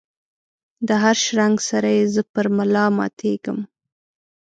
[0.87, 3.59] دهر شرنګ سره یې زه پر ملا ماتیږم